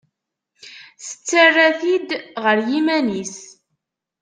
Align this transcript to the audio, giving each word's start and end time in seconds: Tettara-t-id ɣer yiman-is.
Tettara-t-id 1.05 2.09
ɣer 2.43 2.57
yiman-is. 2.69 3.37